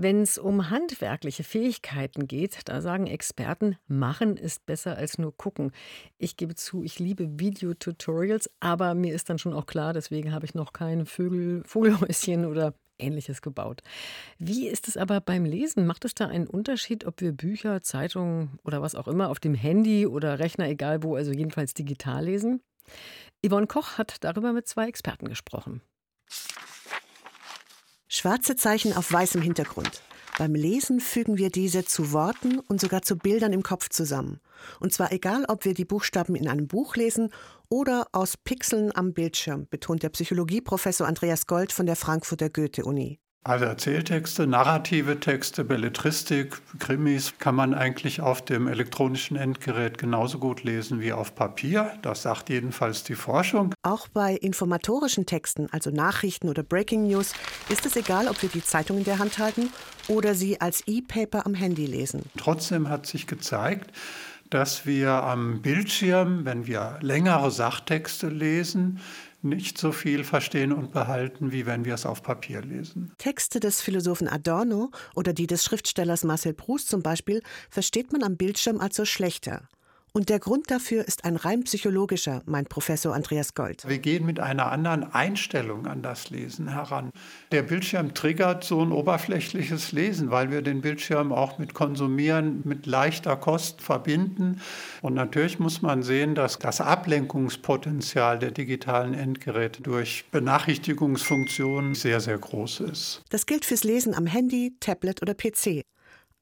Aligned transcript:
Wenn 0.00 0.22
es 0.22 0.38
um 0.38 0.70
handwerkliche 0.70 1.42
Fähigkeiten 1.42 2.28
geht, 2.28 2.60
da 2.66 2.80
sagen 2.80 3.08
Experten, 3.08 3.76
machen 3.88 4.36
ist 4.36 4.64
besser 4.64 4.96
als 4.96 5.18
nur 5.18 5.36
gucken. 5.36 5.72
Ich 6.18 6.36
gebe 6.36 6.54
zu, 6.54 6.84
ich 6.84 7.00
liebe 7.00 7.40
Videotutorials, 7.40 8.48
aber 8.60 8.94
mir 8.94 9.12
ist 9.12 9.28
dann 9.28 9.40
schon 9.40 9.52
auch 9.52 9.66
klar, 9.66 9.92
deswegen 9.92 10.32
habe 10.32 10.46
ich 10.46 10.54
noch 10.54 10.72
kein 10.72 11.04
Vögel, 11.04 11.64
Vogelhäuschen 11.66 12.46
oder 12.46 12.74
ähnliches 12.98 13.42
gebaut. 13.42 13.82
Wie 14.38 14.68
ist 14.68 14.86
es 14.86 14.96
aber 14.96 15.20
beim 15.20 15.44
Lesen? 15.44 15.84
Macht 15.84 16.04
es 16.04 16.14
da 16.14 16.28
einen 16.28 16.46
Unterschied, 16.46 17.04
ob 17.04 17.20
wir 17.20 17.32
Bücher, 17.32 17.82
Zeitungen 17.82 18.60
oder 18.62 18.80
was 18.80 18.94
auch 18.94 19.08
immer 19.08 19.30
auf 19.30 19.40
dem 19.40 19.54
Handy 19.54 20.06
oder 20.06 20.38
Rechner, 20.38 20.68
egal 20.68 21.02
wo, 21.02 21.16
also 21.16 21.32
jedenfalls 21.32 21.74
digital 21.74 22.24
lesen? 22.24 22.60
Yvonne 23.44 23.66
Koch 23.66 23.98
hat 23.98 24.18
darüber 24.20 24.52
mit 24.52 24.68
zwei 24.68 24.86
Experten 24.86 25.28
gesprochen. 25.28 25.82
Schwarze 28.18 28.56
Zeichen 28.56 28.92
auf 28.94 29.12
weißem 29.12 29.40
Hintergrund. 29.40 30.02
Beim 30.38 30.56
Lesen 30.56 30.98
fügen 30.98 31.38
wir 31.38 31.50
diese 31.50 31.84
zu 31.84 32.10
Worten 32.10 32.58
und 32.58 32.80
sogar 32.80 33.02
zu 33.02 33.16
Bildern 33.16 33.52
im 33.52 33.62
Kopf 33.62 33.90
zusammen. 33.90 34.40
Und 34.80 34.92
zwar 34.92 35.12
egal, 35.12 35.44
ob 35.46 35.64
wir 35.64 35.72
die 35.72 35.84
Buchstaben 35.84 36.34
in 36.34 36.48
einem 36.48 36.66
Buch 36.66 36.96
lesen 36.96 37.30
oder 37.68 38.08
aus 38.10 38.36
Pixeln 38.36 38.90
am 38.92 39.12
Bildschirm, 39.12 39.68
betont 39.70 40.02
der 40.02 40.08
Psychologieprofessor 40.08 41.06
Andreas 41.06 41.46
Gold 41.46 41.70
von 41.70 41.86
der 41.86 41.94
Frankfurter 41.94 42.50
Goethe-Uni. 42.50 43.20
Also 43.48 43.64
Erzähltexte, 43.64 44.46
narrative 44.46 45.20
Texte, 45.20 45.64
Belletristik, 45.64 46.60
Krimis 46.78 47.32
kann 47.38 47.54
man 47.54 47.72
eigentlich 47.72 48.20
auf 48.20 48.44
dem 48.44 48.68
elektronischen 48.68 49.38
Endgerät 49.38 49.96
genauso 49.96 50.38
gut 50.38 50.64
lesen 50.64 51.00
wie 51.00 51.14
auf 51.14 51.34
Papier. 51.34 51.92
Das 52.02 52.20
sagt 52.20 52.50
jedenfalls 52.50 53.04
die 53.04 53.14
Forschung. 53.14 53.72
Auch 53.82 54.06
bei 54.08 54.34
informatorischen 54.34 55.24
Texten, 55.24 55.66
also 55.70 55.88
Nachrichten 55.88 56.50
oder 56.50 56.62
Breaking 56.62 57.06
News, 57.06 57.32
ist 57.70 57.86
es 57.86 57.96
egal, 57.96 58.28
ob 58.28 58.42
wir 58.42 58.50
die 58.50 58.62
Zeitung 58.62 58.98
in 58.98 59.04
der 59.04 59.18
Hand 59.18 59.38
halten 59.38 59.70
oder 60.08 60.34
sie 60.34 60.60
als 60.60 60.82
E-Paper 60.86 61.46
am 61.46 61.54
Handy 61.54 61.86
lesen. 61.86 62.24
Trotzdem 62.36 62.90
hat 62.90 63.06
sich 63.06 63.26
gezeigt, 63.26 63.92
dass 64.50 64.84
wir 64.84 65.10
am 65.10 65.62
Bildschirm, 65.62 66.44
wenn 66.44 66.66
wir 66.66 66.98
längere 67.00 67.50
Sachtexte 67.50 68.28
lesen, 68.28 69.00
nicht 69.42 69.78
so 69.78 69.92
viel 69.92 70.24
verstehen 70.24 70.72
und 70.72 70.92
behalten, 70.92 71.52
wie 71.52 71.66
wenn 71.66 71.84
wir 71.84 71.94
es 71.94 72.06
auf 72.06 72.22
Papier 72.22 72.60
lesen. 72.60 73.12
Texte 73.18 73.60
des 73.60 73.80
Philosophen 73.80 74.28
Adorno 74.28 74.90
oder 75.14 75.32
die 75.32 75.46
des 75.46 75.64
Schriftstellers 75.64 76.24
Marcel 76.24 76.54
Proust 76.54 76.88
zum 76.88 77.02
Beispiel 77.02 77.42
versteht 77.70 78.12
man 78.12 78.22
am 78.22 78.36
Bildschirm 78.36 78.80
also 78.80 79.04
schlechter. 79.04 79.68
Und 80.18 80.30
der 80.30 80.40
Grund 80.40 80.68
dafür 80.72 81.06
ist 81.06 81.24
ein 81.24 81.36
rein 81.36 81.62
psychologischer, 81.62 82.42
meint 82.44 82.68
Professor 82.68 83.14
Andreas 83.14 83.54
Gold. 83.54 83.84
Wir 83.86 84.00
gehen 84.00 84.26
mit 84.26 84.40
einer 84.40 84.72
anderen 84.72 85.14
Einstellung 85.14 85.86
an 85.86 86.02
das 86.02 86.30
Lesen 86.30 86.70
heran. 86.70 87.12
Der 87.52 87.62
Bildschirm 87.62 88.14
triggert 88.14 88.64
so 88.64 88.82
ein 88.82 88.90
oberflächliches 88.90 89.92
Lesen, 89.92 90.32
weil 90.32 90.50
wir 90.50 90.62
den 90.62 90.80
Bildschirm 90.80 91.30
auch 91.30 91.58
mit 91.58 91.72
Konsumieren, 91.72 92.62
mit 92.64 92.86
leichter 92.86 93.36
Kost 93.36 93.80
verbinden. 93.80 94.60
Und 95.02 95.14
natürlich 95.14 95.60
muss 95.60 95.82
man 95.82 96.02
sehen, 96.02 96.34
dass 96.34 96.58
das 96.58 96.80
Ablenkungspotenzial 96.80 98.40
der 98.40 98.50
digitalen 98.50 99.14
Endgeräte 99.14 99.82
durch 99.82 100.24
Benachrichtigungsfunktionen 100.32 101.94
sehr, 101.94 102.18
sehr 102.18 102.38
groß 102.38 102.80
ist. 102.80 103.22
Das 103.30 103.46
gilt 103.46 103.64
fürs 103.64 103.84
Lesen 103.84 104.16
am 104.16 104.26
Handy, 104.26 104.74
Tablet 104.80 105.22
oder 105.22 105.34
PC. 105.34 105.84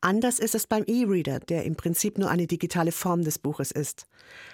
Anders 0.00 0.38
ist 0.38 0.54
es 0.54 0.66
beim 0.66 0.84
E-Reader, 0.86 1.40
der 1.40 1.64
im 1.64 1.76
Prinzip 1.76 2.18
nur 2.18 2.30
eine 2.30 2.46
digitale 2.46 2.92
Form 2.92 3.24
des 3.24 3.38
Buches 3.38 3.70
ist. 3.70 4.06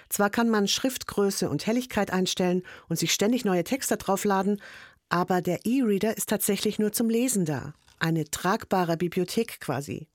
Zwar 0.09 0.29
kann 0.29 0.49
man 0.49 0.67
Schriftgröße 0.67 1.49
und 1.49 1.67
Helligkeit 1.67 2.11
einstellen 2.11 2.63
und 2.89 2.97
sich 2.97 3.13
ständig 3.13 3.45
neue 3.45 3.63
Texte 3.63 3.97
draufladen, 3.97 4.61
aber 5.09 5.41
der 5.41 5.65
E-Reader 5.65 6.17
ist 6.17 6.29
tatsächlich 6.29 6.79
nur 6.79 6.91
zum 6.91 7.09
Lesen 7.09 7.45
da 7.45 7.73
eine 7.99 8.25
tragbare 8.25 8.97
Bibliothek 8.97 9.59
quasi, 9.59 10.07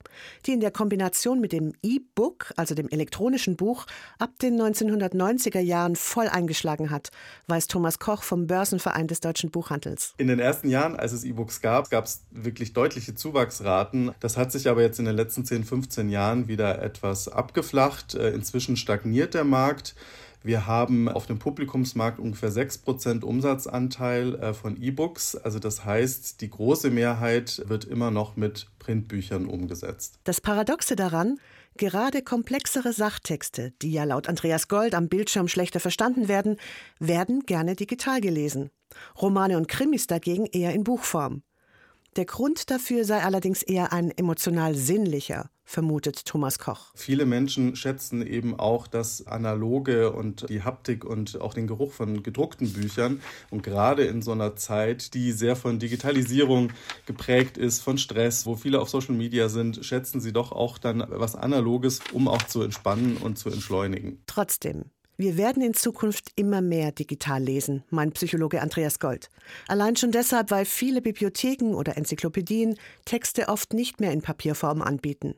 die 0.45 0.53
in 0.53 0.59
der 0.59 0.71
Kombination 0.71 1.41
mit 1.41 1.51
dem 1.51 1.73
E-Book, 1.81 2.53
also 2.55 2.75
dem 2.75 2.89
elektronischen 2.89 3.55
Buch, 3.55 3.85
ab 4.17 4.31
den 4.41 4.59
1990er 4.59 5.59
Jahren 5.59 5.95
voll 5.95 6.27
eingeschlagen 6.27 6.89
hat, 6.89 7.09
weiß 7.47 7.67
Thomas 7.67 7.99
Koch 7.99 8.23
vom 8.23 8.47
Börsenverein 8.47 9.07
des 9.07 9.19
deutschen 9.19 9.51
Buchhandels. 9.51 10.13
In 10.17 10.27
den 10.27 10.39
ersten 10.39 10.69
Jahren, 10.69 10.95
als 10.95 11.11
es 11.11 11.23
E-Books 11.23 11.61
gab, 11.61 11.89
gab 11.89 12.05
es 12.05 12.23
wirklich 12.31 12.73
deutliche 12.73 13.15
Zuwachsraten. 13.15 14.11
Das 14.19 14.37
hat 14.37 14.51
sich 14.51 14.67
aber 14.69 14.81
jetzt 14.81 14.99
in 14.99 15.05
den 15.05 15.15
letzten 15.15 15.45
10, 15.45 15.63
15 15.63 16.09
Jahren 16.09 16.47
wieder 16.47 16.81
etwas 16.81 17.27
abgeflacht. 17.27 18.15
Äh, 18.15 18.31
inzwischen 18.31 18.77
stagniert 18.77 19.33
der 19.33 19.43
Markt. 19.43 19.95
Wir 20.41 20.67
haben 20.67 21.09
auf 21.09 21.25
dem 21.25 21.37
Publikumsmarkt 21.37 22.17
ungefähr 22.17 22.51
6% 22.51 23.23
Umsatzanteil 23.23 24.35
äh, 24.35 24.53
von 24.53 24.81
E-Books. 24.81 25.35
Also 25.35 25.59
das 25.59 25.83
heißt, 25.83 26.39
die 26.39 26.49
große 26.49 26.91
Mehrheit 26.91 27.61
wird 27.65 27.83
immer 27.83 28.09
noch 28.09 28.37
mit 28.37 28.67
Printbüchern 28.79 29.45
umgesetzt. 29.45 30.19
Das 30.23 30.39
Paradoxe 30.39 30.95
daran, 30.95 31.39
gerade 31.75 32.21
komplexere 32.21 32.93
Sachtexte, 32.93 33.73
die 33.81 33.91
ja 33.91 34.05
laut 34.05 34.29
Andreas 34.29 34.69
Gold 34.69 34.95
am 34.95 35.09
Bildschirm 35.09 35.49
schlechter 35.49 35.81
verstanden 35.81 36.29
werden, 36.29 36.55
werden 36.99 37.41
gerne 37.41 37.75
digital 37.75 38.21
gelesen. 38.21 38.69
Romane 39.21 39.57
und 39.57 39.67
Krimis 39.67 40.07
dagegen 40.07 40.45
eher 40.45 40.73
in 40.73 40.85
Buchform. 40.85 41.43
Der 42.15 42.25
Grund 42.25 42.71
dafür 42.71 43.05
sei 43.05 43.21
allerdings 43.21 43.61
eher 43.61 43.93
ein 43.93 44.09
emotional 44.11 44.73
sinnlicher, 44.73 45.49
vermutet 45.69 46.25
Thomas 46.25 46.57
Koch. 46.57 46.87
Viele 46.95 47.27
Menschen 47.27 47.75
schätzen 47.75 48.25
eben 48.25 48.59
auch 48.59 48.87
das 48.87 49.27
Analoge 49.27 50.11
und 50.11 50.49
die 50.49 50.63
Haptik 50.63 51.05
und 51.05 51.39
auch 51.39 51.53
den 51.53 51.67
Geruch 51.67 51.93
von 51.93 52.23
gedruckten 52.23 52.73
Büchern. 52.73 53.21
Und 53.51 53.61
gerade 53.61 54.05
in 54.05 54.23
so 54.23 54.31
einer 54.31 54.55
Zeit, 54.55 55.13
die 55.13 55.31
sehr 55.31 55.55
von 55.55 55.77
Digitalisierung 55.77 56.71
geprägt 57.05 57.59
ist, 57.59 57.83
von 57.83 57.99
Stress, 57.99 58.47
wo 58.47 58.55
viele 58.55 58.81
auf 58.81 58.89
Social 58.89 59.13
Media 59.13 59.47
sind, 59.47 59.85
schätzen 59.85 60.19
sie 60.21 60.33
doch 60.33 60.51
auch 60.51 60.79
dann 60.79 61.05
was 61.07 61.35
Analoges, 61.35 61.99
um 62.13 62.27
auch 62.27 62.41
zu 62.41 62.63
entspannen 62.63 63.17
und 63.17 63.37
zu 63.37 63.51
entschleunigen. 63.51 64.23
Trotzdem, 64.25 64.85
wir 65.17 65.37
werden 65.37 65.61
in 65.61 65.75
Zukunft 65.75 66.31
immer 66.35 66.61
mehr 66.61 66.91
digital 66.91 67.43
lesen, 67.43 67.83
meint 67.91 68.15
Psychologe 68.15 68.61
Andreas 68.61 68.97
Gold. 68.97 69.29
Allein 69.67 69.95
schon 69.95 70.11
deshalb, 70.11 70.49
weil 70.49 70.65
viele 70.65 71.03
Bibliotheken 71.03 71.75
oder 71.75 71.95
Enzyklopädien 71.95 72.75
Texte 73.05 73.49
oft 73.49 73.73
nicht 73.73 73.99
mehr 73.99 74.13
in 74.13 74.23
Papierform 74.23 74.81
anbieten. 74.81 75.35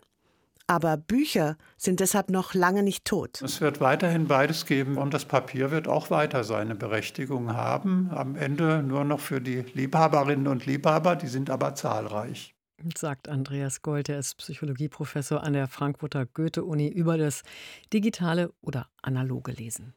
Aber 0.71 0.95
Bücher 0.95 1.57
sind 1.75 1.99
deshalb 1.99 2.29
noch 2.29 2.53
lange 2.53 2.81
nicht 2.81 3.03
tot. 3.03 3.41
Es 3.41 3.59
wird 3.59 3.81
weiterhin 3.81 4.29
beides 4.29 4.65
geben 4.65 4.97
und 4.97 5.13
das 5.13 5.25
Papier 5.25 5.69
wird 5.69 5.89
auch 5.89 6.09
weiter 6.11 6.45
seine 6.45 6.75
Berechtigung 6.75 7.51
haben. 7.51 8.09
Am 8.09 8.37
Ende 8.37 8.81
nur 8.81 9.03
noch 9.03 9.19
für 9.19 9.41
die 9.41 9.65
Liebhaberinnen 9.73 10.47
und 10.47 10.65
Liebhaber, 10.65 11.17
die 11.17 11.27
sind 11.27 11.49
aber 11.49 11.75
zahlreich. 11.75 12.55
Sagt 12.95 13.27
Andreas 13.27 13.81
Gold, 13.81 14.07
er 14.07 14.19
ist 14.19 14.37
Psychologieprofessor 14.37 15.43
an 15.43 15.51
der 15.51 15.67
Frankfurter 15.67 16.25
Goethe-Uni 16.25 16.87
über 16.87 17.17
das 17.17 17.43
digitale 17.91 18.53
oder 18.61 18.87
analoge 19.01 19.51
Lesen. 19.51 19.89